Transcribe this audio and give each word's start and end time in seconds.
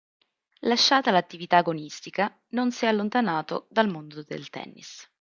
Lasciata 0.61 1.11
l'attività 1.11 1.57
agonistica 1.57 2.35
non 2.53 2.71
si 2.71 2.85
è 2.85 2.87
allontanato 2.87 3.67
dal 3.69 3.87
mondo 3.87 4.23
del 4.23 4.49
tennis. 4.49 5.07